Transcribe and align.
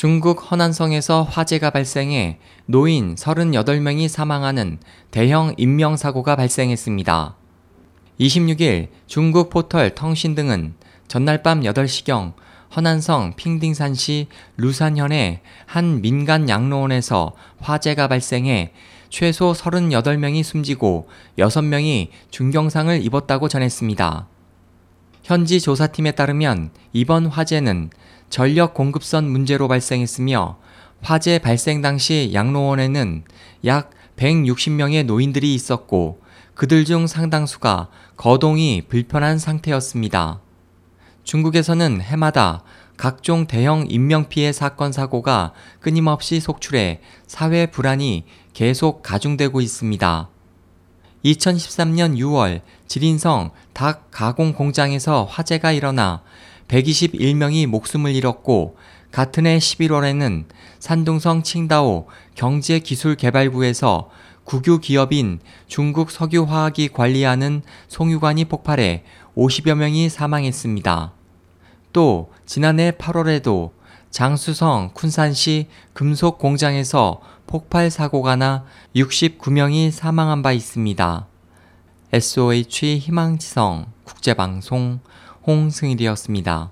중국 0.00 0.50
허난성에서 0.50 1.24
화재가 1.24 1.68
발생해 1.68 2.38
노인 2.64 3.16
38명이 3.16 4.08
사망하는 4.08 4.78
대형 5.10 5.54
인명사고가 5.58 6.36
발생했습니다. 6.36 7.36
26일 8.18 8.88
중국 9.06 9.50
포털 9.50 9.94
텅신 9.94 10.34
등은 10.34 10.72
전날 11.06 11.42
밤 11.42 11.60
8시경 11.60 12.32
허난성 12.74 13.34
핑딩산시 13.36 14.28
루산현의 14.56 15.42
한 15.66 16.00
민간 16.00 16.48
양로원에서 16.48 17.34
화재가 17.58 18.08
발생해 18.08 18.72
최소 19.10 19.52
38명이 19.52 20.42
숨지고 20.42 21.10
6명이 21.36 22.08
중경상을 22.30 23.04
입었다고 23.04 23.48
전했습니다. 23.48 24.28
현지 25.22 25.60
조사팀에 25.60 26.12
따르면 26.12 26.70
이번 26.94 27.26
화재는 27.26 27.90
전력 28.30 28.74
공급선 28.74 29.28
문제로 29.28 29.66
발생했으며 29.66 30.56
화재 31.02 31.38
발생 31.38 31.82
당시 31.82 32.30
양로원에는 32.32 33.24
약 33.66 33.90
160명의 34.16 35.04
노인들이 35.04 35.52
있었고 35.54 36.20
그들 36.54 36.84
중 36.84 37.06
상당수가 37.06 37.88
거동이 38.16 38.82
불편한 38.88 39.38
상태였습니다. 39.38 40.40
중국에서는 41.24 42.00
해마다 42.02 42.62
각종 42.96 43.46
대형 43.46 43.86
인명피해 43.88 44.52
사건 44.52 44.92
사고가 44.92 45.52
끊임없이 45.80 46.38
속출해 46.38 47.00
사회 47.26 47.66
불안이 47.66 48.24
계속 48.52 49.02
가중되고 49.02 49.60
있습니다. 49.60 50.28
2013년 51.24 52.16
6월 52.16 52.60
지린성 52.86 53.50
닭 53.72 54.10
가공 54.10 54.52
공장에서 54.52 55.24
화재가 55.24 55.72
일어나 55.72 56.22
121명이 56.70 57.66
목숨을 57.66 58.14
잃었고 58.14 58.76
같은 59.10 59.46
해 59.46 59.58
11월에는 59.58 60.44
산둥성 60.78 61.42
칭다오 61.42 62.06
경제기술개발부에서 62.36 64.08
국유 64.44 64.78
기업인 64.78 65.40
중국 65.66 66.10
석유화학이 66.10 66.88
관리하는 66.88 67.62
송유관이 67.88 68.46
폭발해 68.46 69.04
50여 69.36 69.74
명이 69.74 70.08
사망했습니다. 70.08 71.12
또 71.92 72.32
지난해 72.46 72.92
8월에도 72.92 73.72
장수성 74.10 74.92
쿤산시 74.94 75.66
금속 75.92 76.38
공장에서 76.38 77.20
폭발 77.46 77.90
사고가 77.90 78.36
나 78.36 78.64
69명이 78.94 79.90
사망한 79.90 80.42
바 80.42 80.52
있습니다. 80.52 81.26
SOH 82.12 82.98
희망지성 82.98 83.86
국제방송 84.04 85.00
홍승일이었습니다. 85.46 86.70